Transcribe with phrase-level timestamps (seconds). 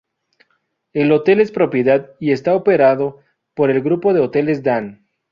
[0.93, 3.19] El hotel es propiedad y está operado
[3.53, 5.05] por el grupo de hoteles Dan.